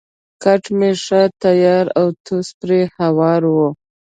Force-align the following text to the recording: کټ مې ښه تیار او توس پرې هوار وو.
کټ 0.43 0.63
مې 0.77 0.91
ښه 1.03 1.21
تیار 1.41 1.85
او 1.99 2.07
توس 2.25 2.47
پرې 2.59 2.81
هوار 2.97 3.41
وو. 3.53 3.67